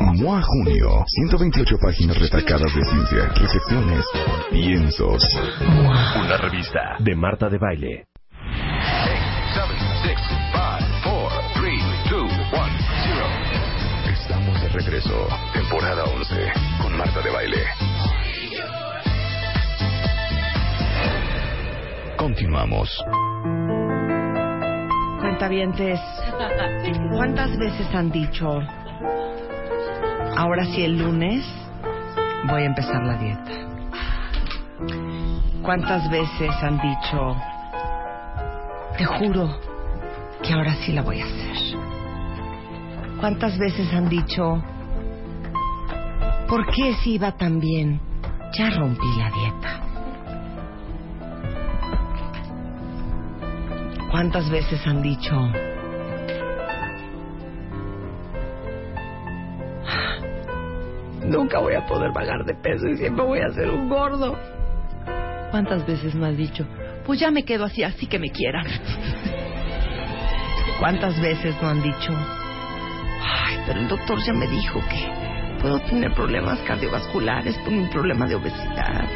MOA 0.00 0.42
Junio, 0.42 1.04
128 1.06 1.76
páginas 1.80 2.18
retacadas 2.18 2.74
de 2.74 2.84
ciencia, 2.84 3.28
reflexiones, 3.34 4.04
piensos. 4.50 5.22
Una 6.16 6.36
revista 6.36 6.96
de 6.98 7.14
Marta 7.14 7.48
de 7.48 7.58
Baile. 7.58 8.06
Estamos 14.08 14.60
de 14.60 14.68
regreso, 14.68 15.28
temporada 15.52 16.04
11, 16.04 16.52
con 16.82 16.96
Marta 16.96 17.20
de 17.22 17.30
Baile. 17.30 17.64
Continuamos. 22.16 23.04
Cuentavientes, 25.20 26.00
¿cuántas 27.12 27.56
veces 27.58 27.86
han 27.94 28.10
dicho, 28.10 28.60
ahora 30.36 30.66
sí 30.66 30.82
el 30.84 30.98
lunes 30.98 31.44
voy 32.48 32.62
a 32.62 32.66
empezar 32.66 33.02
la 33.02 33.16
dieta? 33.16 33.52
¿Cuántas 35.62 36.08
veces 36.10 36.50
han 36.62 36.78
dicho, 36.80 37.36
te 38.96 39.04
juro 39.04 39.58
que 40.42 40.52
ahora 40.52 40.74
sí 40.74 40.92
la 40.92 41.02
voy 41.02 41.20
a 41.20 41.24
hacer? 41.24 41.56
¿Cuántas 43.18 43.58
veces 43.58 43.92
han 43.92 44.08
dicho, 44.08 44.62
¿por 46.48 46.66
qué 46.70 46.94
si 47.02 47.14
iba 47.14 47.32
tan 47.32 47.58
bien? 47.58 48.00
Ya 48.52 48.70
rompí 48.70 49.08
la 49.18 49.30
dieta. 49.30 49.80
¿Cuántas 54.10 54.48
veces 54.50 54.86
han 54.86 55.02
dicho, 55.02 55.50
nunca 61.26 61.58
voy 61.58 61.74
a 61.74 61.84
poder 61.86 62.12
bajar 62.12 62.44
de 62.44 62.54
peso 62.54 62.86
y 62.88 62.96
siempre 62.96 63.24
voy 63.24 63.40
a 63.40 63.50
ser 63.50 63.70
un 63.70 63.88
gordo? 63.88 64.36
¿Cuántas 65.50 65.86
veces 65.86 66.14
no 66.14 66.26
has 66.26 66.36
dicho, 66.36 66.66
pues 67.04 67.20
ya 67.20 67.30
me 67.30 67.44
quedo 67.44 67.64
así, 67.64 67.82
así 67.82 68.06
que 68.06 68.18
me 68.18 68.30
quieran? 68.30 68.66
¿Cuántas 70.80 71.20
veces 71.20 71.54
no 71.62 71.68
han 71.68 71.82
dicho, 71.82 72.12
ay, 73.22 73.58
pero 73.66 73.80
el 73.80 73.88
doctor 73.88 74.18
ya 74.24 74.32
me 74.32 74.46
dijo 74.46 74.80
que 74.80 75.60
puedo 75.62 75.80
tener 75.80 76.12
problemas 76.12 76.58
cardiovasculares 76.60 77.56
por 77.58 77.72
un 77.72 77.88
problema 77.90 78.26
de 78.26 78.34
obesidad? 78.34 79.08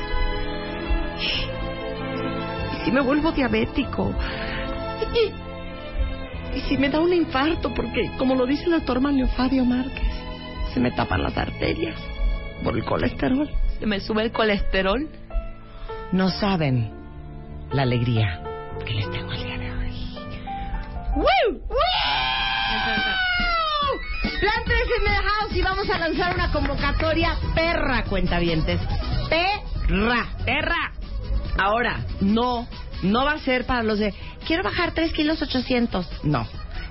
¿Y 2.75 2.85
si 2.85 2.91
me 2.93 3.01
vuelvo 3.01 3.33
diabético? 3.33 4.15
¿Y, 5.15 6.57
y 6.57 6.61
si 6.63 6.79
me 6.79 6.89
da 6.89 7.01
un 7.01 7.13
infarto? 7.13 7.75
Porque, 7.75 8.11
como 8.17 8.35
lo 8.35 8.47
dice 8.47 8.65
el 8.65 8.73
doctor 8.73 9.01
Manlio 9.01 9.29
Fabio 9.29 9.65
Márquez, 9.65 10.20
se 10.73 10.81
me 10.81 10.91
tapan 10.91 11.23
las 11.23 11.37
arterias 11.37 11.97
por 12.63 12.77
el 12.77 12.85
colesterol. 12.85 13.49
¿Se 13.79 13.87
me 13.87 14.01
sube 14.01 14.23
el 14.23 14.33
colesterol? 14.33 15.09
No 16.13 16.31
saben 16.31 16.93
la 17.73 17.83
alegría 17.83 18.43
que 18.85 18.95
les 18.95 19.11
tengo 19.11 19.33
el 19.33 19.43
día 19.43 19.59
de 19.59 19.73
hoy. 19.73 20.19
¡Woo! 21.17 21.61
¡Woo! 21.69 21.81
Plan 24.23 24.63
3 24.65 24.79
en 24.99 25.05
the 25.05 25.11
house 25.11 25.57
y 25.57 25.63
vamos 25.63 25.91
a 25.91 25.99
lanzar 25.99 26.35
una 26.35 26.51
convocatoria 26.51 27.37
perra, 27.55 28.05
cuentavientes. 28.05 28.81
Perra. 29.29 30.27
Perra. 30.45 30.93
Ahora, 31.59 32.01
no, 32.21 32.67
no 33.03 33.25
va 33.25 33.33
a 33.33 33.39
ser 33.39 33.67
para 33.67 33.83
los 33.83 33.99
de 33.99 34.15
quiero 34.47 34.63
bajar 34.63 34.93
3 34.93 35.13
kilos 35.13 35.43
800. 35.43 36.25
No. 36.25 36.47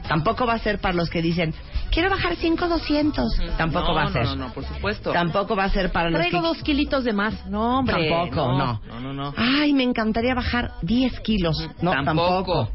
Tampoco 0.07 0.45
va 0.45 0.53
a 0.53 0.59
ser 0.59 0.79
para 0.79 0.95
los 0.95 1.09
que 1.09 1.21
dicen 1.21 1.53
quiero 1.91 2.09
bajar 2.09 2.35
5 2.35 2.67
200. 2.67 3.33
Tampoco 3.57 3.89
no, 3.89 3.95
va 3.95 4.03
a 4.03 4.11
ser. 4.11 4.25
No, 4.25 4.35
no, 4.35 4.47
no, 4.47 4.53
por 4.53 4.65
supuesto. 4.65 5.11
Tampoco 5.11 5.55
va 5.55 5.65
a 5.65 5.69
ser 5.69 5.91
para 5.91 6.09
los 6.09 6.19
Traigo 6.19 6.41
que... 6.41 6.47
dos 6.47 6.63
kilitos 6.63 7.03
de 7.03 7.13
más. 7.13 7.45
No, 7.47 7.79
hombre. 7.79 8.09
Tampoco, 8.09 8.53
no. 8.57 8.81
No, 8.87 8.99
no, 8.99 9.13
no. 9.13 9.33
Ay, 9.37 9.73
me 9.73 9.83
encantaría 9.83 10.33
bajar 10.33 10.71
10 10.81 11.19
kilos. 11.21 11.57
No, 11.81 11.91
tampoco. 11.91 12.05
Tampoco. 12.05 12.71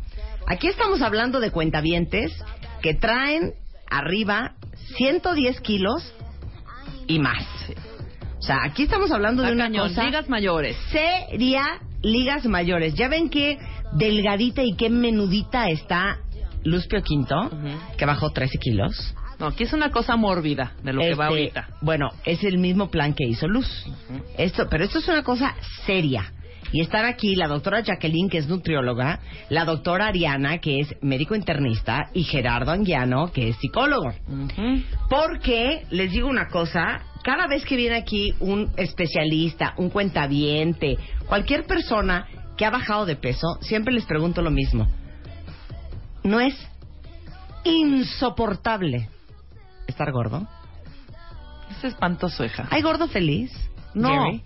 Aquí 0.46 0.68
estamos 0.68 1.00
hablando 1.00 1.40
de 1.40 1.50
cuentavientes 1.50 2.32
que 2.82 2.94
traen 2.94 3.54
arriba 3.90 4.52
110 4.96 5.60
kilos 5.60 6.14
y 7.06 7.18
más. 7.18 7.44
O 8.38 8.42
sea, 8.42 8.58
aquí 8.62 8.82
estamos 8.82 9.10
hablando 9.10 9.42
de 9.42 9.52
una 9.52 9.64
cañón. 9.64 9.88
cosa 9.88 10.04
Ligas 10.04 10.28
mayores. 10.28 10.76
seria, 10.90 11.80
ligas 12.02 12.44
mayores. 12.44 12.94
Ya 12.94 13.08
ven 13.08 13.30
qué 13.30 13.58
delgadita 13.94 14.62
y 14.62 14.74
qué 14.74 14.90
menudita 14.90 15.70
está 15.70 16.18
Luspio 16.64 17.02
Quinto, 17.02 17.50
que 17.96 18.06
bajó 18.06 18.30
13 18.30 18.58
kilos. 18.58 19.14
No, 19.38 19.46
aquí 19.46 19.64
es 19.64 19.72
una 19.72 19.90
cosa 19.90 20.16
mórbida 20.16 20.72
de 20.82 20.92
lo 20.92 21.00
que 21.00 21.14
va 21.14 21.28
Este, 21.28 21.38
ahorita. 21.38 21.68
Bueno, 21.80 22.10
es 22.24 22.44
el 22.44 22.58
mismo 22.58 22.90
plan 22.90 23.14
que 23.14 23.24
hizo 23.26 23.48
Luz. 23.48 23.86
Esto, 24.38 24.68
pero 24.68 24.84
esto 24.84 24.98
es 24.98 25.08
una 25.08 25.22
cosa 25.22 25.54
seria. 25.86 26.32
Y 26.72 26.80
están 26.80 27.04
aquí 27.04 27.36
la 27.36 27.46
doctora 27.46 27.82
Jacqueline, 27.82 28.28
que 28.28 28.38
es 28.38 28.48
nutrióloga, 28.48 29.20
la 29.48 29.64
doctora 29.64 30.08
Ariana, 30.08 30.58
que 30.58 30.80
es 30.80 30.94
médico 31.02 31.36
internista, 31.36 32.10
y 32.14 32.24
Gerardo 32.24 32.72
Anguiano, 32.72 33.30
que 33.32 33.50
es 33.50 33.56
psicólogo. 33.58 34.12
Porque, 35.08 35.84
les 35.90 36.10
digo 36.10 36.28
una 36.28 36.48
cosa, 36.48 37.00
cada 37.22 37.46
vez 37.46 37.64
que 37.64 37.76
viene 37.76 37.96
aquí 37.96 38.34
un 38.40 38.72
especialista, 38.76 39.74
un 39.76 39.88
cuentaviente, 39.88 40.98
cualquier 41.26 41.64
persona 41.64 42.26
que 42.56 42.64
ha 42.64 42.70
bajado 42.70 43.06
de 43.06 43.16
peso, 43.16 43.58
siempre 43.60 43.94
les 43.94 44.04
pregunto 44.04 44.42
lo 44.42 44.50
mismo. 44.50 44.88
¿No 46.24 46.40
es 46.40 46.54
insoportable 47.64 49.08
estar 49.86 50.10
gordo? 50.12 50.46
Es 51.70 51.84
espantoso, 51.84 52.44
hija. 52.44 52.66
¿Hay 52.70 52.82
gordo 52.82 53.08
feliz? 53.08 53.52
No. 53.94 54.08
Jerry? 54.08 54.42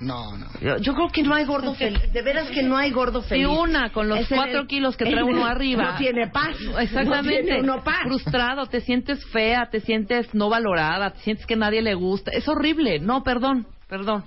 No, 0.00 0.36
no. 0.36 0.46
Yo, 0.60 0.76
yo 0.78 0.92
creo 0.94 1.08
que 1.08 1.22
no 1.22 1.34
hay 1.34 1.44
gordo 1.44 1.74
feliz. 1.74 2.12
De 2.12 2.20
veras 2.22 2.48
que 2.50 2.62
no 2.62 2.76
hay 2.76 2.90
gordo 2.90 3.20
Y 3.20 3.28
feliz. 3.28 3.46
una, 3.46 3.90
con 3.90 4.08
los 4.08 4.18
Es 4.18 4.28
cuatro 4.28 4.60
el- 4.62 4.66
kilos 4.66 4.96
que 4.96 5.04
trae 5.04 5.16
el- 5.18 5.22
uno 5.22 5.46
arriba. 5.46 5.92
No 5.92 5.96
tiene 5.98 6.28
paz. 6.28 6.56
Exactamente. 6.80 7.38
No 7.38 7.44
tiene 7.46 7.60
uno 7.60 7.84
paz. 7.84 8.00
Frustrado, 8.02 8.66
te 8.66 8.80
sientes 8.80 9.24
fea, 9.26 9.68
te 9.70 9.80
sientes 9.80 10.34
no 10.34 10.48
valorada, 10.48 11.10
te 11.12 11.20
sientes 11.20 11.46
que 11.46 11.56
nadie 11.56 11.80
le 11.80 11.94
gusta. 11.94 12.32
Es 12.32 12.48
horrible. 12.48 12.98
No, 12.98 13.22
perdón, 13.22 13.66
perdón. 13.88 14.24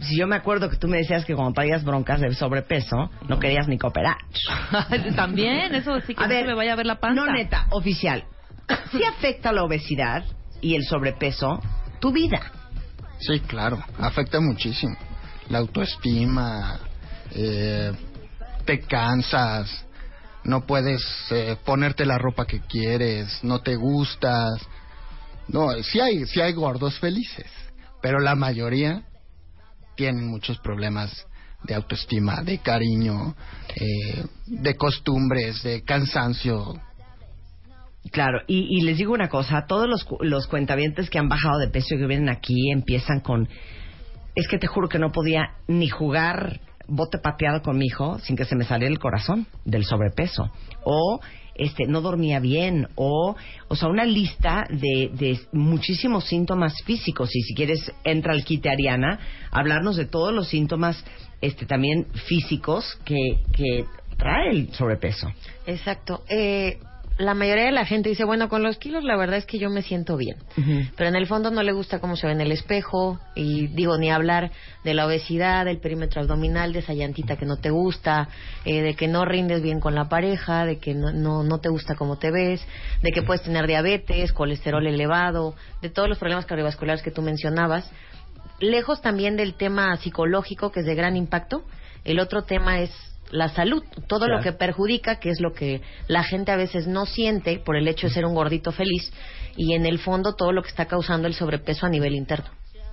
Si 0.00 0.16
yo 0.16 0.26
me 0.26 0.36
acuerdo 0.36 0.70
que 0.70 0.76
tú 0.76 0.88
me 0.88 0.98
decías 0.98 1.24
que 1.24 1.34
cuando 1.34 1.52
traías 1.52 1.84
broncas 1.84 2.20
de 2.20 2.34
sobrepeso, 2.34 3.10
no 3.28 3.38
querías 3.38 3.68
ni 3.68 3.78
cooperar. 3.78 4.16
También, 5.16 5.74
eso 5.74 6.00
sí 6.00 6.14
que 6.14 6.24
A 6.24 6.26
no 6.26 6.32
ver, 6.32 6.42
se 6.42 6.48
me 6.48 6.54
vaya 6.54 6.72
a 6.72 6.76
ver 6.76 6.86
la 6.86 7.00
panza. 7.00 7.20
No, 7.20 7.30
neta, 7.30 7.66
oficial. 7.70 8.24
¿Sí 8.92 9.02
afecta 9.04 9.52
la 9.52 9.64
obesidad 9.64 10.24
y 10.60 10.74
el 10.74 10.84
sobrepeso 10.84 11.60
tu 12.00 12.12
vida? 12.12 12.40
Sí, 13.18 13.40
claro, 13.40 13.82
afecta 13.98 14.40
muchísimo. 14.40 14.96
La 15.50 15.58
autoestima, 15.58 16.78
eh, 17.32 17.92
te 18.64 18.80
cansas, 18.80 19.84
no 20.44 20.62
puedes 20.62 21.02
eh, 21.30 21.56
ponerte 21.64 22.06
la 22.06 22.16
ropa 22.16 22.46
que 22.46 22.60
quieres, 22.60 23.42
no 23.42 23.60
te 23.60 23.76
gustas. 23.76 24.50
No, 25.48 25.70
sí 25.82 26.00
hay, 26.00 26.24
sí 26.26 26.40
hay 26.40 26.52
gordos 26.52 26.98
felices, 26.98 27.50
pero 28.00 28.20
la 28.20 28.34
mayoría 28.34 29.02
tienen 29.96 30.28
muchos 30.28 30.58
problemas 30.58 31.26
de 31.64 31.74
autoestima, 31.74 32.42
de 32.42 32.58
cariño, 32.58 33.34
eh, 33.74 34.24
de 34.46 34.74
costumbres, 34.76 35.62
de 35.62 35.82
cansancio. 35.82 36.74
Claro, 38.12 38.40
y, 38.46 38.78
y 38.78 38.80
les 38.82 38.96
digo 38.96 39.12
una 39.12 39.28
cosa, 39.28 39.66
todos 39.66 39.86
los, 39.86 40.06
los 40.20 40.46
cuentavientes 40.46 41.10
que 41.10 41.18
han 41.18 41.28
bajado 41.28 41.58
de 41.58 41.68
peso 41.68 41.94
y 41.94 41.98
que 41.98 42.06
vienen 42.06 42.30
aquí 42.30 42.70
empiezan 42.72 43.20
con, 43.20 43.48
es 44.34 44.48
que 44.48 44.58
te 44.58 44.66
juro 44.66 44.88
que 44.88 44.98
no 44.98 45.12
podía 45.12 45.56
ni 45.68 45.88
jugar 45.88 46.60
bote 46.88 47.18
pateado 47.18 47.62
con 47.62 47.78
mi 47.78 47.86
hijo 47.86 48.18
sin 48.18 48.36
que 48.36 48.44
se 48.44 48.56
me 48.56 48.64
saliera 48.64 48.92
el 48.92 48.98
corazón 48.98 49.46
del 49.64 49.84
sobrepeso. 49.84 50.50
O 50.84 51.20
este 51.54 51.86
no 51.86 52.00
dormía 52.00 52.40
bien 52.40 52.88
o 52.94 53.36
o 53.68 53.76
sea 53.76 53.88
una 53.88 54.04
lista 54.04 54.66
de, 54.70 55.10
de 55.12 55.40
muchísimos 55.52 56.24
síntomas 56.24 56.74
físicos 56.84 57.34
y 57.34 57.42
si 57.42 57.54
quieres 57.54 57.92
entra 58.04 58.32
al 58.32 58.44
kit 58.44 58.66
Ariana 58.66 59.18
hablarnos 59.50 59.96
de 59.96 60.06
todos 60.06 60.32
los 60.32 60.48
síntomas 60.48 61.04
este 61.40 61.66
también 61.66 62.06
físicos 62.26 62.98
que, 63.04 63.38
que 63.52 63.84
trae 64.16 64.50
el 64.50 64.72
sobrepeso 64.72 65.28
Exacto. 65.66 66.24
Eh, 66.28 66.78
la 67.20 67.34
mayoría 67.34 67.66
de 67.66 67.72
la 67.72 67.84
gente 67.84 68.08
dice, 68.08 68.24
bueno, 68.24 68.48
con 68.48 68.62
los 68.62 68.78
kilos 68.78 69.04
la 69.04 69.16
verdad 69.16 69.36
es 69.36 69.46
que 69.46 69.58
yo 69.58 69.68
me 69.68 69.82
siento 69.82 70.16
bien. 70.16 70.36
Pero 70.96 71.08
en 71.08 71.16
el 71.16 71.26
fondo 71.26 71.50
no 71.50 71.62
le 71.62 71.72
gusta 71.72 72.00
cómo 72.00 72.16
se 72.16 72.26
ve 72.26 72.32
en 72.32 72.40
el 72.40 72.50
espejo 72.50 73.20
y 73.34 73.66
digo, 73.68 73.98
ni 73.98 74.10
hablar 74.10 74.50
de 74.84 74.94
la 74.94 75.06
obesidad, 75.06 75.66
del 75.66 75.80
perímetro 75.80 76.22
abdominal, 76.22 76.72
de 76.72 76.78
esa 76.78 76.94
llantita 76.94 77.36
que 77.36 77.44
no 77.44 77.58
te 77.58 77.70
gusta, 77.70 78.28
eh, 78.64 78.82
de 78.82 78.94
que 78.94 79.06
no 79.06 79.24
rindes 79.24 79.62
bien 79.62 79.80
con 79.80 79.94
la 79.94 80.08
pareja, 80.08 80.64
de 80.64 80.78
que 80.78 80.94
no, 80.94 81.12
no, 81.12 81.42
no 81.42 81.58
te 81.58 81.68
gusta 81.68 81.94
cómo 81.94 82.18
te 82.18 82.30
ves, 82.30 82.66
de 83.02 83.10
que 83.12 83.22
puedes 83.22 83.42
tener 83.42 83.66
diabetes, 83.66 84.32
colesterol 84.32 84.86
elevado, 84.86 85.54
de 85.82 85.90
todos 85.90 86.08
los 86.08 86.18
problemas 86.18 86.46
cardiovasculares 86.46 87.02
que 87.02 87.10
tú 87.10 87.20
mencionabas. 87.20 87.90
Lejos 88.60 89.02
también 89.02 89.36
del 89.36 89.54
tema 89.54 89.94
psicológico, 89.98 90.72
que 90.72 90.80
es 90.80 90.86
de 90.86 90.94
gran 90.94 91.16
impacto, 91.16 91.64
el 92.04 92.18
otro 92.18 92.44
tema 92.44 92.80
es 92.80 92.90
la 93.30 93.48
salud, 93.48 93.82
todo 94.06 94.28
lo 94.28 94.40
que 94.40 94.52
perjudica, 94.52 95.20
que 95.20 95.30
es 95.30 95.40
lo 95.40 95.52
que 95.52 95.82
la 96.08 96.22
gente 96.22 96.52
a 96.52 96.56
veces 96.56 96.86
no 96.86 97.06
siente 97.06 97.58
por 97.58 97.76
el 97.76 97.88
hecho 97.88 98.08
de 98.08 98.14
ser 98.14 98.24
un 98.24 98.34
gordito 98.34 98.72
feliz, 98.72 99.12
y 99.56 99.74
en 99.74 99.86
el 99.86 99.98
fondo 99.98 100.34
todo 100.34 100.52
lo 100.52 100.62
que 100.62 100.68
está 100.68 100.86
causando 100.86 101.26
el 101.26 101.34
sobrepeso 101.34 101.86
a 101.86 101.90
nivel 101.90 102.14
interno. 102.14 102.50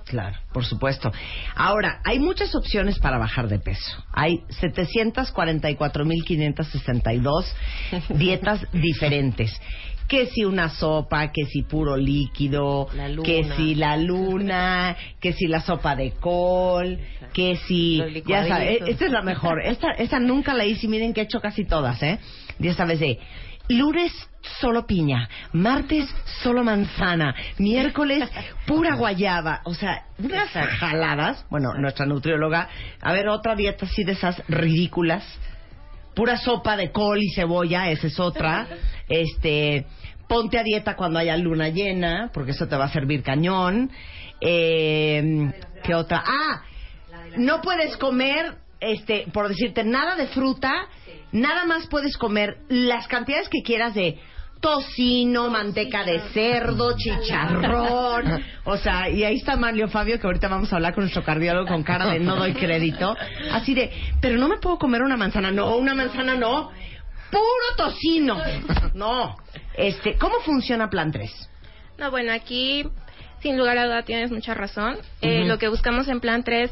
Claro, 0.08 0.36
por 0.52 0.64
supuesto. 0.64 1.12
Ahora, 1.54 2.00
hay 2.02 2.18
muchas 2.18 2.54
opciones 2.54 2.98
para 2.98 3.18
bajar 3.18 3.46
de 3.48 3.58
peso. 3.58 4.02
Hay 4.12 4.38
744.562 4.48 7.44
dietas 8.08 8.64
diferentes. 8.72 9.52
Que 10.08 10.26
si 10.26 10.44
una 10.44 10.70
sopa, 10.70 11.30
que 11.32 11.44
si 11.44 11.62
puro 11.62 11.96
líquido, 11.96 12.88
que 13.24 13.44
si 13.56 13.74
la 13.74 13.96
luna, 13.96 14.96
que 15.20 15.34
si 15.34 15.46
la 15.46 15.60
sopa 15.60 15.94
de 15.94 16.12
col, 16.12 16.98
que 17.32 17.56
si... 17.56 17.98
Ya 18.26 18.48
sabes, 18.48 18.70
licuaditos. 18.70 18.88
esta 18.88 19.04
es 19.04 19.12
la 19.12 19.22
mejor. 19.22 19.60
Esta, 19.62 19.90
esta 19.92 20.18
nunca 20.18 20.54
la 20.54 20.64
hice 20.64 20.86
y 20.86 20.88
miren 20.88 21.12
que 21.12 21.20
he 21.20 21.24
hecho 21.24 21.40
casi 21.40 21.64
todas, 21.64 22.02
¿eh? 22.02 22.18
Ya 22.58 22.74
sabes 22.74 23.00
de... 23.00 23.18
Lunes 23.68 24.12
solo 24.60 24.86
piña, 24.86 25.28
martes 25.52 26.08
solo 26.42 26.64
manzana, 26.64 27.34
miércoles 27.58 28.28
pura 28.66 28.94
guayaba, 28.96 29.60
o 29.64 29.74
sea, 29.74 30.06
unas 30.18 30.50
jaladas. 30.50 31.44
Bueno, 31.50 31.74
nuestra 31.74 32.06
nutrióloga, 32.06 32.68
a 33.00 33.12
ver, 33.12 33.28
otra 33.28 33.54
dieta 33.54 33.84
así 33.84 34.04
de 34.04 34.12
esas 34.12 34.42
ridículas. 34.48 35.22
Pura 36.18 36.36
sopa 36.36 36.76
de 36.76 36.90
col 36.90 37.22
y 37.22 37.30
cebolla, 37.30 37.90
esa 37.90 38.08
es 38.08 38.18
otra. 38.18 38.66
Este, 39.08 39.86
ponte 40.28 40.58
a 40.58 40.62
dieta 40.62 40.94
cuando 40.94 41.18
haya 41.18 41.34
luna 41.38 41.70
llena, 41.70 42.30
porque 42.34 42.50
eso 42.50 42.66
te 42.66 42.76
va 42.76 42.86
a 42.86 42.92
servir 42.92 43.22
cañón. 43.22 43.90
Eh, 44.38 45.50
¿Qué 45.82 45.94
otra? 45.94 46.22
Ah, 46.26 46.62
no 47.38 47.62
puedes 47.62 47.96
comer, 47.96 48.56
este, 48.80 49.28
por 49.32 49.48
decirte, 49.48 49.82
nada 49.84 50.14
de 50.16 50.26
fruta, 50.26 50.88
nada 51.32 51.64
más 51.64 51.86
puedes 51.86 52.18
comer 52.18 52.58
las 52.68 53.08
cantidades 53.08 53.48
que 53.48 53.62
quieras 53.62 53.94
de 53.94 54.18
tocino, 54.60 55.48
manteca 55.50 56.04
de 56.04 56.20
cerdo, 56.32 56.96
chicharrón, 56.96 58.44
o 58.64 58.76
sea, 58.76 59.08
y 59.08 59.24
ahí 59.24 59.36
está 59.36 59.56
Mario 59.56 59.88
Fabio, 59.88 60.18
que 60.18 60.26
ahorita 60.26 60.48
vamos 60.48 60.72
a 60.72 60.76
hablar 60.76 60.94
con 60.94 61.04
nuestro 61.04 61.24
cardiólogo 61.24 61.66
con 61.66 61.82
cara 61.82 62.06
de 62.06 62.18
no 62.18 62.36
doy 62.36 62.54
crédito, 62.54 63.16
así 63.52 63.74
de, 63.74 63.90
pero 64.20 64.36
no 64.38 64.48
me 64.48 64.58
puedo 64.58 64.78
comer 64.78 65.02
una 65.02 65.16
manzana, 65.16 65.50
no, 65.50 65.76
una 65.76 65.94
manzana 65.94 66.34
no, 66.34 66.70
puro 67.30 67.76
tocino, 67.76 68.36
no, 68.94 69.36
este, 69.74 70.16
¿cómo 70.16 70.40
funciona 70.40 70.90
Plan 70.90 71.12
3? 71.12 71.50
No, 71.98 72.10
bueno, 72.10 72.32
aquí 72.32 72.84
sin 73.40 73.56
lugar 73.56 73.78
a 73.78 73.86
duda 73.86 74.02
tienes 74.02 74.30
mucha 74.30 74.54
razón. 74.54 74.98
Eh. 75.20 75.44
Lo 75.46 75.58
que 75.58 75.68
buscamos 75.68 76.08
en 76.08 76.20
Plan 76.20 76.42
3 76.42 76.70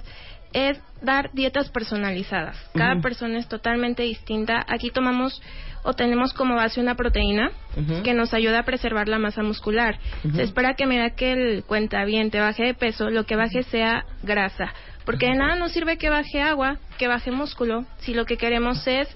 es 0.53 0.81
dar 1.03 1.31
dietas 1.33 1.71
personalizadas. 1.71 2.57
Cada 2.75 3.01
persona 3.01 3.39
es 3.39 3.49
totalmente 3.49 4.03
distinta. 4.03 4.65
Aquí 4.69 4.91
tomamos 4.91 5.43
o 5.87 5.95
tenemos 5.95 6.33
como 6.33 6.57
base 6.57 6.81
una 6.81 6.97
proteína 6.97 7.53
que 8.03 8.13
nos 8.13 8.35
ayuda 8.35 8.61
a 8.61 8.63
preservar 8.65 9.09
la 9.09 9.19
masa 9.19 9.43
muscular. 9.43 9.99
Se 10.35 10.43
espera 10.43 10.75
que 10.75 10.85
mira 10.87 11.11
que 11.11 11.33
el 11.33 11.65
cuenta 11.65 12.05
bien 12.05 12.31
te 12.31 12.41
baje 12.41 12.65
de 12.65 12.75
peso, 12.75 13.09
lo 13.09 13.25
que 13.25 13.37
baje 13.37 13.63
sea 13.63 14.05
grasa. 14.23 14.75
Porque 15.05 15.27
de 15.27 15.37
nada 15.37 15.55
nos 15.55 15.71
sirve 15.71 15.97
que 15.97 16.11
baje 16.11 16.43
agua, 16.43 16.79
que 16.99 17.07
baje 17.07 17.31
músculo, 17.31 17.85
si 17.99 18.15
lo 18.15 18.25
que 18.25 18.37
queremos 18.37 18.85
es 18.89 19.09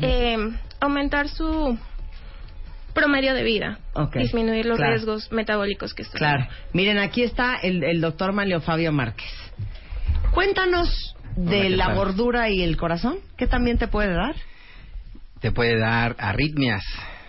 eh, 0.00 0.38
aumentar 0.80 1.28
su 1.28 1.78
promedio 2.94 3.34
de 3.34 3.42
vida, 3.42 3.78
disminuir 4.14 4.64
los 4.64 4.78
claro. 4.78 4.92
riesgos 4.92 5.30
metabólicos 5.30 5.92
que 5.92 6.02
estoy. 6.02 6.18
Claro. 6.18 6.46
Miren, 6.72 6.96
aquí 6.96 7.22
está 7.22 7.56
el, 7.56 7.84
el 7.84 8.00
doctor 8.00 8.32
Manlio 8.32 8.62
Fabio 8.62 8.92
Márquez. 8.92 9.30
Cuéntanos 10.32 11.14
de 11.36 11.62
¿qué 11.62 11.70
la 11.70 11.86
tal? 11.86 11.96
gordura 11.96 12.48
y 12.48 12.62
el 12.62 12.78
corazón. 12.78 13.18
¿Qué 13.36 13.46
también 13.46 13.76
te 13.76 13.88
puede 13.88 14.14
dar? 14.14 14.34
Te 15.44 15.52
puede 15.52 15.78
dar 15.78 16.16
arritmias, 16.20 16.82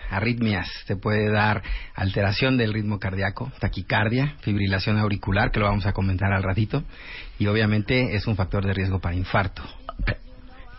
arritmias, 0.08 0.66
te 0.86 0.96
puede 0.96 1.30
dar 1.30 1.62
alteración 1.94 2.56
del 2.56 2.72
ritmo 2.72 2.98
cardíaco, 2.98 3.52
taquicardia, 3.60 4.36
fibrilación 4.40 4.96
auricular, 4.96 5.50
que 5.50 5.60
lo 5.60 5.66
vamos 5.66 5.84
a 5.84 5.92
comentar 5.92 6.32
al 6.32 6.42
ratito, 6.42 6.82
y 7.38 7.46
obviamente 7.46 8.16
es 8.16 8.26
un 8.26 8.34
factor 8.34 8.64
de 8.64 8.72
riesgo 8.72 9.00
para 9.00 9.16
infarto. 9.16 9.62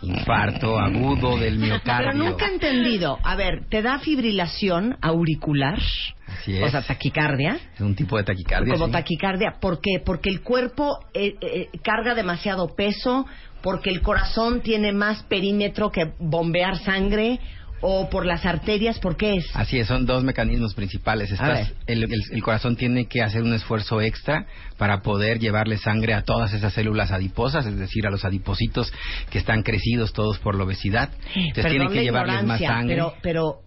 Infarto 0.02 0.78
agudo 0.78 1.36
del 1.38 1.58
miocardio. 1.58 2.12
Pero 2.12 2.24
nunca 2.24 2.46
he 2.46 2.52
entendido. 2.54 3.18
A 3.24 3.34
ver, 3.34 3.64
¿te 3.68 3.82
da 3.82 3.98
fibrilación 3.98 4.96
auricular? 5.00 5.78
Así 6.26 6.56
es. 6.56 6.62
O 6.62 6.68
sea, 6.68 6.82
taquicardia. 6.82 7.58
es 7.74 7.80
un 7.80 7.96
tipo 7.96 8.16
de 8.16 8.24
taquicardia. 8.24 8.74
Como 8.74 8.86
sí. 8.86 8.92
taquicardia. 8.92 9.56
¿Por 9.60 9.80
qué? 9.80 10.00
Porque 10.04 10.30
el 10.30 10.42
cuerpo 10.42 11.00
eh, 11.14 11.34
eh, 11.40 11.68
carga 11.82 12.14
demasiado 12.14 12.76
peso, 12.76 13.26
porque 13.62 13.90
el 13.90 14.00
corazón 14.02 14.60
tiene 14.60 14.92
más 14.92 15.24
perímetro 15.24 15.90
que 15.90 16.12
bombear 16.20 16.78
sangre, 16.78 17.40
o 17.80 18.08
por 18.10 18.26
las 18.26 18.44
arterias, 18.44 18.98
¿por 18.98 19.16
qué 19.16 19.36
es? 19.36 19.46
Así 19.54 19.78
es, 19.78 19.86
son 19.86 20.04
dos 20.06 20.24
mecanismos 20.24 20.74
principales. 20.74 21.30
Estás- 21.30 21.72
el, 21.86 22.04
el- 22.04 22.22
el 22.32 22.42
corazón 22.42 22.76
tiene 22.76 23.06
que 23.06 23.22
hacer 23.22 23.42
un 23.42 23.54
esfuerzo 23.54 24.00
extra 24.00 24.46
para 24.76 25.00
poder 25.02 25.38
llevarle 25.38 25.78
sangre 25.78 26.14
a 26.14 26.22
todas 26.22 26.52
esas 26.52 26.72
células 26.72 27.12
adiposas, 27.12 27.66
es 27.66 27.78
decir, 27.78 28.06
a 28.06 28.10
los 28.10 28.24
adipocitos 28.24 28.92
que 29.30 29.38
están 29.38 29.62
crecidos 29.62 30.12
todos 30.12 30.38
por 30.38 30.54
la 30.56 30.64
obesidad. 30.64 31.10
Entonces 31.34 31.54
Perdón 31.54 31.70
tiene 31.70 31.92
que 31.92 32.02
llevarles 32.02 32.44
más 32.44 32.60
sangre. 32.60 32.94
Pero, 32.96 33.14
pero, 33.22 33.60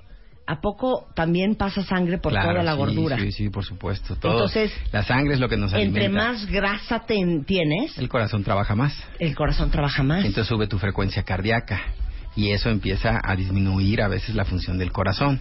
¿a 0.48 0.60
poco 0.60 1.08
también 1.16 1.56
pasa 1.56 1.82
sangre 1.84 2.18
por 2.18 2.34
Claro, 2.34 2.52
toda 2.52 2.64
la 2.64 2.74
sí, 2.74 2.78
gordura? 2.78 3.18
Sí, 3.18 3.32
sí, 3.32 3.50
por 3.50 3.64
supuesto. 3.64 4.16
Todo- 4.18 4.34
Entonces, 4.34 4.74
la 4.92 5.04
sangre 5.04 5.36
es 5.36 5.40
lo 5.40 5.48
que 5.48 5.56
nos 5.56 5.72
Entre 5.74 6.06
alimenta. 6.06 6.28
más 6.32 6.46
grasa 6.48 7.00
ten- 7.06 7.46
tienes, 7.46 7.98
El 7.98 8.10
corazón 8.10 8.44
trabaja 8.44 8.76
más. 8.76 8.94
el 9.20 9.36
corazón 9.36 9.72
trabaja 9.72 10.04
más. 10.04 10.26
Entonces 10.26 10.48
sube 10.48 10.68
tu 10.68 10.78
frecuencia 10.80 11.24
cardíaca 11.24 11.80
y 12.36 12.52
eso 12.52 12.70
empieza 12.70 13.20
a 13.24 13.36
disminuir 13.36 14.02
a 14.02 14.08
veces 14.08 14.36
la 14.36 14.46
función 14.46 14.78
del 14.78 14.92
corazón. 14.92 15.40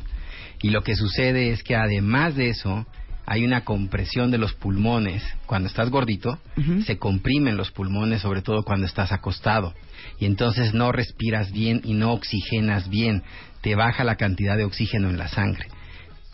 Y 0.62 0.70
lo 0.70 0.82
que 0.82 0.96
sucede 0.96 1.50
es 1.50 1.62
que 1.62 1.76
además 1.76 2.34
de 2.34 2.50
eso 2.50 2.86
hay 3.26 3.44
una 3.44 3.64
compresión 3.64 4.30
de 4.30 4.38
los 4.38 4.54
pulmones. 4.54 5.22
Cuando 5.46 5.68
estás 5.68 5.88
gordito, 5.88 6.38
se 6.84 6.98
comprimen 6.98 7.56
los 7.56 7.70
pulmones, 7.70 8.22
sobre 8.22 8.42
todo 8.42 8.64
cuando 8.64 8.86
estás 8.86 9.12
acostado. 9.12 9.72
Y 10.18 10.26
entonces 10.26 10.74
no 10.74 10.90
respiras 10.92 11.52
bien 11.52 11.80
y 11.84 11.94
no 11.94 12.12
oxigenas 12.12 12.88
bien. 12.88 13.22
Te 13.60 13.76
baja 13.76 14.04
la 14.04 14.16
cantidad 14.16 14.56
de 14.56 14.64
oxígeno 14.64 15.08
en 15.08 15.16
la 15.16 15.28
sangre. 15.28 15.66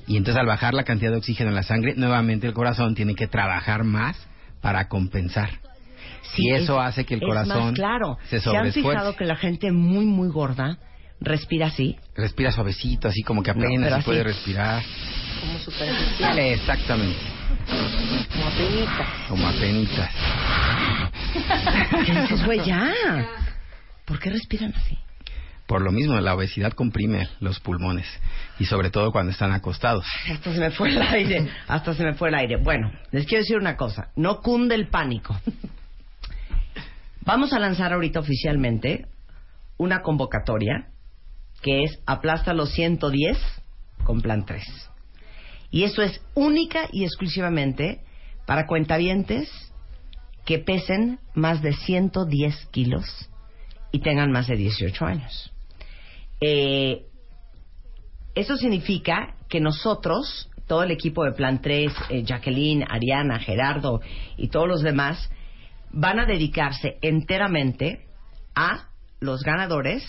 Y 0.07 0.17
entonces 0.17 0.41
al 0.41 0.47
bajar 0.47 0.73
la 0.73 0.85
cantidad 0.85 1.11
de 1.11 1.19
oxígeno 1.19 1.51
en 1.51 1.57
la 1.57 1.65
sangre, 1.65 1.95
nuevamente 1.97 2.47
el 2.47 2.55
corazón 2.55 2.95
tiene 2.95 3.15
que 3.15 3.27
trabajar 3.27 3.85
más 3.85 4.17
para 4.61 4.89
compensar. 4.89 5.61
Sí, 6.35 6.43
y 6.47 6.51
eso 6.55 6.81
es- 6.81 6.89
hace 6.89 7.05
que 7.05 7.15
el 7.15 7.23
es 7.23 7.27
corazón 7.29 7.65
más 7.67 7.75
claro. 7.75 8.19
se 8.25 8.41
¿Se 8.41 8.49
han 8.51 8.57
sobreesfuerce. 8.57 8.91
fijado 8.91 9.17
que 9.17 9.25
la 9.25 9.37
gente 9.37 9.73
muy, 9.73 10.05
muy 10.07 10.29
gorda 10.29 10.79
respira 11.21 11.67
así? 11.69 11.97
Respira 12.15 12.53
suavecito, 12.53 13.09
así 13.09 13.23
como 13.23 13.43
que 13.43 13.53
No, 13.55 13.61
apenas 13.67 13.89
se 13.89 13.95
así. 13.95 14.05
puede 14.05 14.23
respirar. 14.25 14.83
Como 15.41 15.59
superficial, 15.59 16.39
Exactamente, 16.39 17.19
como 18.33 18.47
apenitas. 18.47 19.09
como 19.29 19.47
apenitas. 19.49 20.11
¿Qué 22.07 22.13
dices, 22.21 22.45
güey? 22.45 22.65
Ya. 22.65 22.93
¿Por 24.05 24.19
qué 24.19 24.31
respiran 24.31 24.73
así? 24.77 24.97
Por 25.67 25.83
lo 25.83 25.91
mismo, 25.91 26.19
la 26.21 26.35
obesidad 26.35 26.73
comprime 26.73 27.29
los 27.41 27.59
pulmones 27.59 28.07
y 28.61 28.67
sobre 28.67 28.91
todo 28.91 29.11
cuando 29.11 29.33
están 29.33 29.53
acostados. 29.53 30.07
Hasta 30.31 30.53
se 30.55 30.61
me 30.61 30.71
fue 30.71 30.91
el 30.91 31.03
aire. 31.03 31.49
Hasta 31.67 31.93
se 31.93 32.05
me 32.05 32.15
fue 32.15 32.29
el 32.29 32.37
aire. 32.37 32.57
Bueno, 32.57 32.93
les 33.11 33.27
quiero 33.27 33.43
decir 33.43 33.57
una 33.57 33.77
cosa. 33.77 34.09
No 34.15 34.41
cunde 34.41 34.77
el 34.77 34.89
pánico. 34.89 35.37
Vamos 37.27 37.53
a 37.53 37.59
lanzar 37.59 37.93
ahorita 37.93 38.21
oficialmente 38.21 39.07
una 39.79 40.01
convocatoria 40.03 40.93
que 41.61 41.83
es 41.83 41.99
Aplasta 42.07 42.55
los 42.55 42.71
110 42.71 43.37
con 44.05 44.21
Plan 44.21 44.47
3. 44.47 44.65
Y 45.73 45.83
eso 45.83 46.03
es 46.03 46.21
única 46.35 46.89
y 46.93 47.03
exclusivamente 47.03 48.03
para 48.47 48.69
cuentavientes 48.69 49.51
que 50.45 50.61
pesen 50.61 51.19
más 51.35 51.63
de 51.63 51.73
110 51.73 52.67
kilos 52.67 53.05
y 53.91 53.99
tengan 53.99 54.31
más 54.31 54.47
de 54.47 54.55
18 54.55 55.05
años. 55.05 55.53
Eh, 56.41 57.07
eso 58.37 58.57
significa 58.57 59.35
que 59.49 59.59
nosotros, 59.59 60.49
todo 60.69 60.85
el 60.85 60.93
equipo 60.93 61.25
de 61.25 61.33
Plan 61.33 61.61
3, 61.61 61.93
eh, 62.09 62.23
Jacqueline, 62.23 62.85
Ariana, 62.89 63.41
Gerardo 63.41 64.01
y 64.37 64.47
todos 64.47 64.69
los 64.69 64.83
demás, 64.83 65.29
van 65.91 66.21
a 66.21 66.27
dedicarse 66.27 66.99
enteramente 67.03 68.07
a 68.55 68.89
los 69.21 69.43
ganadores 69.43 70.05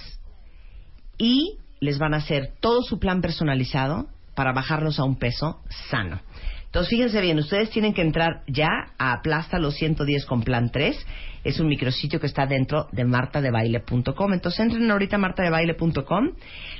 y 1.18 1.58
les 1.80 1.98
van 1.98 2.14
a 2.14 2.18
hacer 2.18 2.54
todo 2.60 2.82
su 2.82 3.00
plan 3.00 3.22
personalizado 3.22 4.08
para 4.36 4.54
bajarlos 4.54 5.00
a 5.00 5.04
un 5.04 5.18
peso 5.18 5.62
sano. 5.90 6.22
Entonces, 6.78 6.92
fíjense 6.92 7.22
bien, 7.22 7.40
ustedes 7.40 7.72
tienen 7.72 7.92
que 7.92 8.04
entrar 8.04 8.44
ya 8.46 8.70
a 9.00 9.14
Aplasta 9.14 9.58
los 9.58 9.74
110 9.78 10.28
con 10.28 10.44
Plan 10.44 10.70
3. 10.72 10.96
Es 11.44 11.60
un 11.60 11.66
micrositio 11.66 12.20
que 12.20 12.28
está 12.28 12.46
dentro 12.46 12.88
de 12.92 13.04
martadebaile.com. 13.04 14.34
Entonces, 14.34 14.60
entren 14.60 14.92
ahorita 14.92 15.16
a 15.16 15.20
martadebaile.com. 15.20 16.34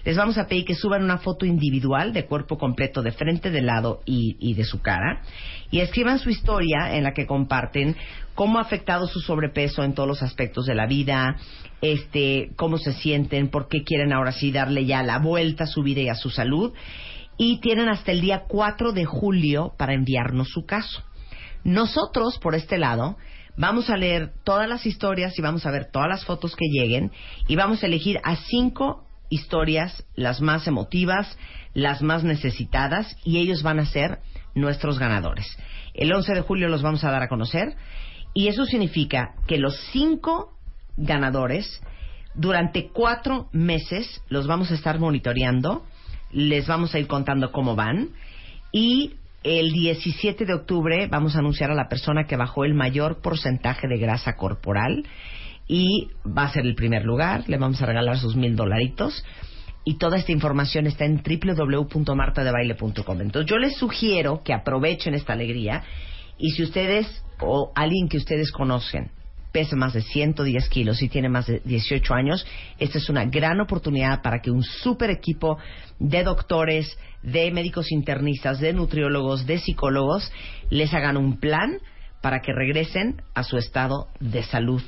Les 0.06 0.16
vamos 0.16 0.38
a 0.38 0.46
pedir 0.46 0.66
que 0.66 0.76
suban 0.76 1.04
una 1.04 1.18
foto 1.18 1.48
individual 1.48 2.14
de 2.14 2.28
cuerpo 2.28 2.60
completo, 2.60 3.02
de 3.02 3.12
frente, 3.12 3.50
de 3.50 3.64
lado 3.64 4.02
y, 4.06 4.38
y 4.40 4.54
de 4.54 4.66
su 4.66 4.84
cara. 4.84 5.24
Y 5.72 5.80
escriban 5.80 6.20
su 6.20 6.30
historia 6.30 6.96
en 6.96 7.02
la 7.02 7.16
que 7.16 7.26
comparten 7.26 7.96
cómo 8.36 8.60
ha 8.60 8.62
afectado 8.62 9.08
su 9.08 9.20
sobrepeso 9.20 9.84
en 9.84 9.96
todos 9.96 10.08
los 10.08 10.22
aspectos 10.22 10.68
de 10.68 10.76
la 10.76 10.86
vida, 10.86 11.38
este, 11.82 12.52
cómo 12.56 12.78
se 12.78 12.94
sienten, 12.94 13.50
por 13.50 13.68
qué 13.68 13.84
quieren 13.84 14.14
ahora 14.14 14.32
sí 14.32 14.52
darle 14.52 14.86
ya 14.86 15.02
la 15.02 15.18
vuelta 15.18 15.64
a 15.64 15.68
su 15.68 15.82
vida 15.82 16.02
y 16.02 16.10
a 16.10 16.14
su 16.14 16.30
salud 16.30 16.72
y 17.38 17.60
tienen 17.60 17.90
hasta 17.90 18.12
el 18.12 18.22
día 18.22 18.44
4 18.48 18.92
de 18.92 19.06
julio 19.06 19.74
para 19.78 19.94
enviarnos 19.94 20.50
su 20.50 20.66
caso. 20.66 21.04
Nosotros, 21.64 22.40
por 22.40 22.56
este 22.56 22.78
lado, 22.78 23.18
vamos 23.58 23.90
a 23.90 23.98
leer 23.98 24.34
todas 24.44 24.68
las 24.70 24.86
historias 24.86 25.38
y 25.38 25.42
vamos 25.42 25.66
a 25.66 25.72
ver 25.72 25.90
todas 25.92 26.08
las 26.08 26.26
fotos 26.26 26.56
que 26.56 26.68
lleguen 26.70 27.12
y 27.48 27.56
vamos 27.56 27.84
a 27.84 27.88
elegir 27.88 28.20
a 28.24 28.36
cinco 28.36 29.06
historias, 29.30 30.06
las 30.16 30.42
más 30.42 30.68
emotivas, 30.68 31.38
las 31.74 32.02
más 32.02 32.24
necesitadas 32.24 33.16
y 33.24 33.38
ellos 33.38 33.64
van 33.64 33.80
a 33.80 33.86
ser 33.86 34.20
nuestros 34.56 35.00
ganadores. 35.00 35.46
El 35.94 36.14
11 36.14 36.34
de 36.34 36.42
julio 36.42 36.70
los 36.70 36.82
vamos 36.82 37.04
a 37.04 37.12
dar 37.12 37.24
a 37.24 37.28
conocer 37.28 37.76
y 38.34 38.48
eso 38.48 38.66
significa 38.66 39.34
que 39.48 39.58
los 39.58 39.76
cinco 39.92 40.58
ganadores 40.96 41.82
durante 42.36 42.90
cuatro 42.90 43.50
meses 43.52 44.22
los 44.30 44.48
vamos 44.48 44.72
a 44.72 44.76
estar 44.76 45.00
monitoreando 45.00 45.86
les 46.32 46.68
vamos 46.68 46.94
a 46.94 47.00
ir 47.00 47.08
contando 47.08 47.52
cómo 47.52 47.76
van. 47.76 48.10
Y 48.72 49.14
el 49.44 49.72
17 49.72 50.46
de 50.46 50.54
octubre 50.54 51.08
vamos 51.08 51.36
a 51.36 51.40
anunciar 51.40 51.72
a 51.72 51.76
la 51.76 51.90
persona 51.90 52.26
que 52.26 52.36
bajó 52.36 52.66
el 52.66 52.74
mayor 52.74 53.22
porcentaje 53.22 53.88
de 53.88 53.98
grasa 53.98 54.36
corporal 54.36 55.06
y 55.68 56.10
va 56.26 56.44
a 56.44 56.54
ser 56.54 56.66
el 56.66 56.76
primer 56.76 57.06
lugar. 57.06 57.44
Le 57.48 57.58
vamos 57.58 57.82
a 57.82 57.86
regalar 57.86 58.18
sus 58.18 58.36
mil 58.36 58.56
dolaritos. 58.56 59.24
Y 59.84 59.98
toda 59.98 60.18
esta 60.18 60.34
información 60.34 60.86
está 60.86 61.06
en 61.06 61.24
www.martadebaile.com. 61.24 63.22
Entonces 63.22 63.50
yo 63.50 63.58
les 63.58 63.78
sugiero 63.78 64.42
que 64.44 64.54
aprovechen 64.54 65.14
esta 65.14 65.32
alegría 65.32 65.84
y 66.38 66.52
si 66.52 66.64
ustedes 66.64 67.24
o 67.40 67.72
alguien 67.74 68.10
que 68.10 68.18
ustedes 68.18 68.52
conocen 68.52 69.12
pesa 69.52 69.76
más 69.76 69.94
de 69.94 70.02
110 70.02 70.70
kilos 70.70 71.02
y 71.02 71.10
tiene 71.10 71.30
más 71.30 71.48
de 71.48 71.62
18 71.64 72.14
años, 72.14 72.46
esta 72.80 72.98
es 72.98 73.10
una 73.10 73.26
gran 73.26 73.60
oportunidad 73.60 74.22
para 74.22 74.42
que 74.42 74.52
un 74.52 74.64
super 74.64 75.10
equipo 75.10 75.58
de 76.00 76.24
doctores, 76.24 76.98
de 77.24 77.52
médicos 77.52 77.92
internistas, 77.92 78.60
de 78.60 78.74
nutriólogos, 78.74 79.46
de 79.46 79.60
psicólogos, 79.60 80.32
les 80.70 80.94
hagan 80.94 81.18
un 81.18 81.40
plan 81.40 81.80
para 82.22 82.42
que 82.42 82.54
regresen 82.54 83.22
a 83.34 83.44
su 83.44 83.58
estado 83.58 84.08
de 84.20 84.44
salud 84.44 84.82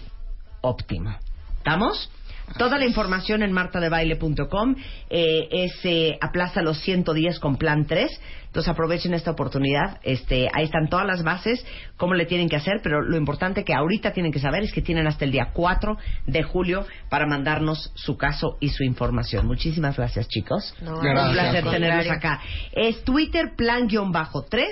óptimo. 0.62 1.16
¿Estamos? 1.58 2.12
Toda 2.58 2.78
la 2.78 2.86
información 2.86 3.44
en 3.44 3.52
martadebaile.com 3.52 4.76
eh, 5.10 5.48
es 5.52 5.74
eh, 5.84 6.18
aplaza 6.22 6.62
los 6.62 6.80
110 6.80 7.40
con 7.40 7.58
plan 7.58 7.86
3. 7.86 8.10
Entonces 8.50 8.72
aprovechen 8.72 9.14
esta 9.14 9.30
oportunidad. 9.30 10.00
Este, 10.02 10.50
ahí 10.52 10.66
están 10.66 10.90
todas 10.90 11.06
las 11.06 11.24
bases, 11.24 11.64
cómo 11.98 12.16
le 12.16 12.26
tienen 12.26 12.50
que 12.50 12.56
hacer, 12.56 12.80
pero 12.82 13.04
lo 13.04 13.16
importante 13.16 13.64
que 13.64 13.76
ahorita 13.76 14.12
tienen 14.12 14.32
que 14.32 14.40
saber 14.40 14.64
es 14.64 14.74
que 14.74 14.82
tienen 14.82 15.06
hasta 15.06 15.24
el 15.24 15.32
día 15.32 15.52
4 15.54 15.98
de 16.26 16.42
julio 16.42 16.84
para 17.10 17.28
mandarnos 17.28 17.92
su 17.94 18.18
caso 18.18 18.58
y 18.60 18.70
su 18.70 18.84
información. 18.84 19.46
Muchísimas 19.46 19.98
gracias, 19.98 20.28
chicos. 20.28 20.74
Un 20.82 21.32
placer 21.32 21.64
tenerlos 21.64 22.10
acá. 22.10 22.42
Es 22.72 23.04
Twitter 23.04 23.54
plan-3, 23.56 24.66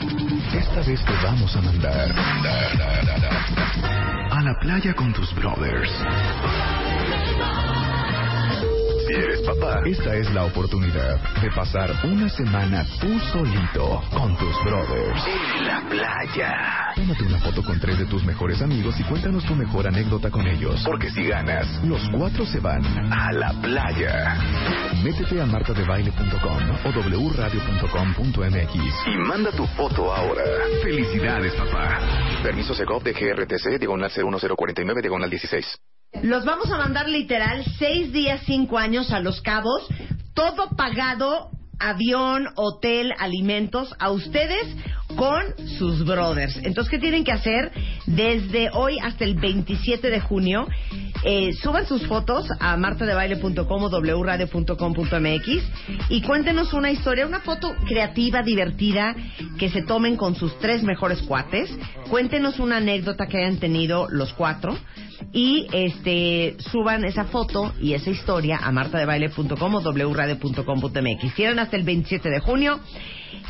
Esta 0.00 0.82
vez 0.84 1.04
te 1.04 1.12
vamos 1.22 1.54
a 1.54 1.60
mandar 1.60 2.10
a 4.30 4.42
la 4.42 4.58
playa 4.60 4.94
con 4.94 5.12
tus 5.12 5.32
brothers. 5.36 5.92
Si 9.12 9.18
eres 9.18 9.42
papá, 9.42 9.82
esta 9.84 10.16
es 10.16 10.32
la 10.32 10.46
oportunidad 10.46 11.20
de 11.42 11.50
pasar 11.50 11.90
una 12.04 12.30
semana 12.30 12.86
tú 12.98 13.18
solito 13.30 14.00
con 14.10 14.34
tus 14.38 14.64
brothers. 14.64 15.22
En 15.26 15.66
la 15.66 15.86
playa. 15.86 16.94
Tómate 16.96 17.24
una 17.24 17.38
foto 17.40 17.62
con 17.62 17.78
tres 17.78 17.98
de 17.98 18.06
tus 18.06 18.24
mejores 18.24 18.62
amigos 18.62 18.98
y 18.98 19.04
cuéntanos 19.04 19.44
tu 19.44 19.54
mejor 19.54 19.86
anécdota 19.86 20.30
con 20.30 20.46
ellos. 20.46 20.82
Porque 20.86 21.10
si 21.10 21.24
ganas, 21.24 21.66
los 21.84 22.00
cuatro 22.08 22.46
se 22.46 22.58
van 22.58 22.82
a 23.12 23.32
la 23.32 23.52
playa. 23.60 24.38
Métete 25.04 25.42
a 25.42 25.44
martadebaile.com 25.44 26.62
o 26.86 26.88
wradio.com.mx 27.28 28.74
y 29.08 29.18
manda 29.28 29.50
tu 29.50 29.66
foto 29.76 30.10
ahora. 30.10 30.42
Felicidades, 30.82 31.54
papá. 31.56 31.98
Permiso 32.42 32.72
Segov 32.72 33.02
de 33.02 33.12
GRTC, 33.12 33.78
diagonal 33.78 34.10
01049, 34.10 35.02
diagonal 35.02 35.28
16. 35.28 35.78
Los 36.20 36.44
vamos 36.44 36.70
a 36.70 36.76
mandar 36.76 37.08
literal 37.08 37.64
seis 37.78 38.12
días, 38.12 38.42
cinco 38.44 38.78
años 38.78 39.10
a 39.12 39.20
Los 39.20 39.40
Cabos, 39.40 39.88
todo 40.34 40.68
pagado, 40.76 41.50
avión, 41.80 42.48
hotel, 42.54 43.12
alimentos, 43.18 43.92
a 43.98 44.10
ustedes 44.10 44.76
con 45.16 45.42
sus 45.78 46.04
brothers. 46.04 46.56
Entonces, 46.62 46.90
¿qué 46.90 46.98
tienen 46.98 47.24
que 47.24 47.32
hacer? 47.32 47.72
Desde 48.06 48.70
hoy 48.70 48.98
hasta 49.00 49.24
el 49.24 49.34
27 49.34 50.10
de 50.10 50.20
junio, 50.20 50.68
eh, 51.24 51.54
suban 51.54 51.86
sus 51.86 52.06
fotos 52.06 52.46
a 52.60 52.76
martadebaile.com 52.76 53.82
o 53.82 53.88
wradio.com.mx 54.20 55.62
y 56.10 56.22
cuéntenos 56.22 56.72
una 56.72 56.90
historia, 56.90 57.26
una 57.26 57.40
foto 57.40 57.74
creativa, 57.86 58.42
divertida, 58.42 59.16
que 59.58 59.70
se 59.70 59.82
tomen 59.82 60.16
con 60.16 60.36
sus 60.36 60.56
tres 60.58 60.82
mejores 60.82 61.22
cuates. 61.22 61.70
Cuéntenos 62.10 62.60
una 62.60 62.76
anécdota 62.76 63.26
que 63.26 63.38
hayan 63.38 63.58
tenido 63.58 64.08
los 64.08 64.32
cuatro 64.34 64.76
y 65.32 65.66
este 65.72 66.56
suban 66.70 67.04
esa 67.04 67.24
foto 67.24 67.72
y 67.80 67.94
esa 67.94 68.10
historia 68.10 68.58
a 68.62 68.70
martadebaile.com 68.70 69.74
o 69.74 69.80
wradio.com.mx. 69.80 71.34
Cierran 71.34 71.58
hasta 71.58 71.76
el 71.76 71.84
27 71.84 72.28
de 72.28 72.40
junio. 72.40 72.80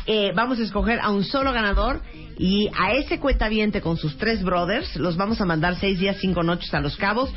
Eh, 0.05 0.31
vamos 0.35 0.59
a 0.59 0.63
escoger 0.63 0.99
a 1.01 1.09
un 1.09 1.23
solo 1.23 1.51
ganador 1.51 2.01
y 2.37 2.69
a 2.77 2.93
ese 2.93 3.19
cuentaviente 3.19 3.81
con 3.81 3.97
sus 3.97 4.17
tres 4.17 4.43
brothers 4.43 4.95
los 4.95 5.17
vamos 5.17 5.39
a 5.41 5.45
mandar 5.45 5.75
seis 5.75 5.99
días, 5.99 6.17
cinco 6.19 6.43
noches 6.43 6.73
a 6.73 6.79
Los 6.79 6.97
Cabos, 6.97 7.33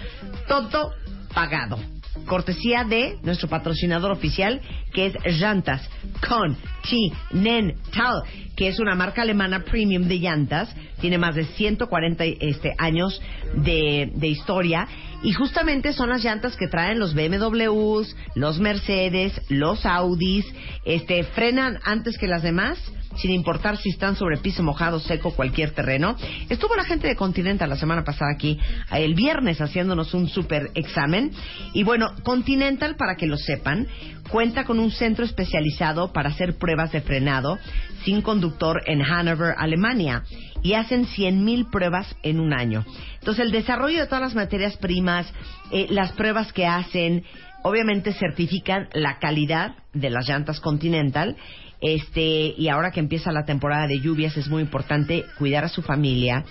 todo 0.49 0.93
pagado. 1.35 1.79
Cortesía 2.25 2.85
de 2.85 3.18
nuestro 3.23 3.49
patrocinador 3.49 4.11
oficial, 4.11 4.61
que 4.92 5.06
es 5.06 5.14
Llantas 5.38 5.88
Continental, 6.26 8.23
que 8.56 8.68
es 8.68 8.80
una 8.80 8.94
marca 8.94 9.23
alemana 9.23 9.64
premium 9.64 10.04
de 10.08 10.18
llantas. 10.18 10.75
Tiene 11.00 11.18
más 11.18 11.35
de 11.35 11.44
140 11.44 12.25
este, 12.25 12.75
años 12.78 13.20
de, 13.54 14.11
de 14.14 14.28
historia. 14.28 14.88
Y 15.23 15.32
justamente 15.32 15.92
son 15.92 16.11
las 16.11 16.25
llantas 16.25 16.56
que 16.56 16.68
traen 16.68 16.99
los 16.99 17.14
BMWs, 17.14 18.16
los 18.35 18.58
Mercedes, 18.58 19.40
los 19.49 19.85
Audis. 19.87 20.46
Este, 20.85 21.23
frenan 21.25 21.78
antes 21.85 22.18
que 22.18 22.26
las 22.26 22.42
demás 22.42 22.78
sin 23.16 23.30
importar 23.30 23.76
si 23.76 23.90
están 23.90 24.16
sobre 24.16 24.38
piso 24.38 24.62
mojado, 24.62 25.00
seco, 25.00 25.32
cualquier 25.32 25.73
terreno. 25.73 26.16
Estuvo 26.49 26.75
la 26.76 26.85
gente 26.85 27.06
de 27.08 27.16
Continental 27.16 27.68
la 27.68 27.76
semana 27.76 28.04
pasada 28.04 28.32
aquí, 28.32 28.58
el 28.92 29.14
viernes, 29.14 29.61
haciéndonos 29.61 30.14
un 30.14 30.28
super 30.28 30.70
examen. 30.75 31.30
Y 31.73 31.82
bueno, 31.82 32.12
Continental, 32.23 32.96
para 32.96 33.16
que 33.16 33.26
lo 33.26 33.37
sepan, 33.37 33.87
cuenta 34.30 34.64
con 34.64 34.78
un 34.78 34.90
centro 34.90 35.25
especializado 35.25 36.12
para 36.12 36.30
hacer 36.30 36.58
pruebas 36.58 36.92
de 36.92 37.00
frenado 37.00 37.58
sin 38.04 38.23
conductor 38.23 38.82
en 38.87 39.02
Hannover, 39.02 39.54
Alemania. 39.56 40.23
Y 40.62 40.75
hacen 40.75 41.06
100.000 41.06 41.70
pruebas 41.70 42.16
en 42.23 42.40
un 42.40 42.52
año. 42.52 42.85
Entonces, 43.20 43.44
el 43.44 43.52
desarrollo 43.52 44.00
de 44.00 44.06
todas 44.06 44.23
las 44.23 44.35
materias 44.35 44.76
primas, 44.76 45.32
eh, 45.70 45.87
las 45.90 46.12
pruebas 46.12 46.52
que 46.52 46.66
hacen, 46.66 47.25
obviamente 47.62 48.12
certifican 48.12 48.88
la 48.92 49.18
calidad 49.18 49.76
de 49.92 50.11
las 50.11 50.28
llantas 50.28 50.61
Continental. 50.61 51.37
Este, 51.80 52.54
y 52.56 52.68
ahora 52.68 52.90
que 52.90 53.00
empieza 53.00 53.33
la 53.33 53.45
temporada 53.45 53.87
de 53.87 54.00
lluvias 54.00 54.37
es 54.37 54.49
muy 54.49 54.62
importante 54.62 55.25
cuidar 55.38 55.64
a 55.64 55.68
su 55.68 55.83
familia. 55.83 56.45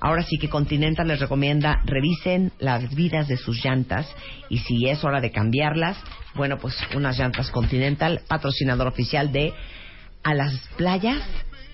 Ahora 0.00 0.22
sí 0.22 0.38
que 0.38 0.48
Continental 0.48 1.08
les 1.08 1.18
recomienda 1.18 1.82
revisen 1.84 2.52
las 2.60 2.94
vidas 2.94 3.26
de 3.26 3.36
sus 3.36 3.64
llantas 3.64 4.08
y 4.48 4.58
si 4.58 4.88
es 4.88 5.02
hora 5.02 5.20
de 5.20 5.32
cambiarlas, 5.32 5.96
bueno, 6.34 6.58
pues 6.58 6.76
unas 6.94 7.18
llantas 7.18 7.50
Continental, 7.50 8.20
patrocinador 8.28 8.86
oficial 8.86 9.32
de 9.32 9.52
A 10.22 10.34
las 10.34 10.54
playas 10.76 11.22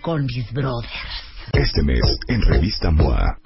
con 0.00 0.24
mis 0.24 0.50
brothers. 0.52 1.33
Este 1.52 1.82
mes, 1.82 2.18
en 2.28 2.42
Revista 2.42 2.90
MOA. 2.90 3.38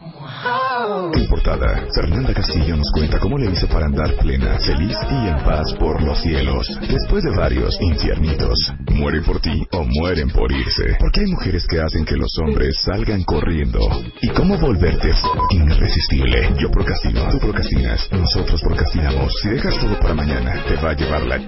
En 1.14 1.28
portada, 1.28 1.86
Fernanda 1.94 2.32
Castillo 2.32 2.76
nos 2.76 2.90
cuenta 2.92 3.18
cómo 3.18 3.38
le 3.38 3.50
hizo 3.50 3.66
para 3.68 3.86
andar 3.86 4.14
plena, 4.16 4.58
feliz 4.58 4.96
y 5.10 5.28
en 5.28 5.38
paz 5.44 5.74
por 5.78 6.02
los 6.02 6.18
cielos. 6.20 6.66
Después 6.88 7.24
de 7.24 7.36
varios 7.36 7.76
infiernitos, 7.80 8.72
mueren 8.92 9.24
por 9.24 9.40
ti 9.40 9.66
o 9.72 9.84
mueren 9.84 10.30
por 10.30 10.50
irse. 10.52 10.96
Porque 10.98 11.20
hay 11.20 11.26
mujeres 11.26 11.66
que 11.66 11.80
hacen 11.80 12.04
que 12.04 12.16
los 12.16 12.30
hombres 12.38 12.78
salgan 12.84 13.22
corriendo. 13.24 13.80
¿Y 14.22 14.28
cómo 14.28 14.56
volverte 14.58 15.10
irresistible? 15.50 16.54
Yo 16.58 16.70
procrastino, 16.70 17.28
tú 17.30 17.38
procrastinas, 17.38 18.08
nosotros 18.12 18.60
procrastinamos. 18.62 19.32
Si 19.42 19.48
dejas 19.48 19.78
todo 19.78 19.98
para 19.98 20.14
mañana, 20.14 20.62
te 20.66 20.76
va 20.76 20.90
a 20.90 20.94
llevar 20.94 21.22
la... 21.26 21.38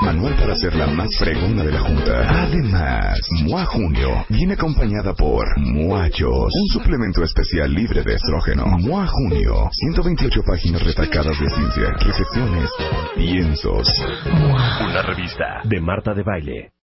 Manual 0.00 0.34
para 0.36 0.54
ser 0.54 0.74
la 0.76 0.86
más 0.86 1.10
fregona 1.18 1.64
de 1.64 1.72
la 1.72 1.80
junta. 1.80 2.44
Además, 2.44 3.18
MOA 3.42 3.64
Junio 3.66 4.24
viene 4.28 4.54
acompañada 4.54 5.12
por 5.12 5.44
Muachos, 5.68 6.50
un 6.54 6.68
suplemento 6.68 7.22
especial 7.22 7.70
libre 7.72 8.02
de 8.02 8.14
estrógeno. 8.14 8.64
Mua 8.78 9.06
Junio, 9.06 9.68
128 9.70 10.40
páginas 10.42 10.82
retacadas 10.82 11.38
de 11.38 11.50
ciencia, 11.50 11.92
reflexiones, 11.92 12.70
piensos. 13.14 13.86
Una 14.80 15.02
revista 15.02 15.60
de 15.64 15.80
Marta 15.80 16.14
de 16.14 16.22
Baile. 16.22 16.72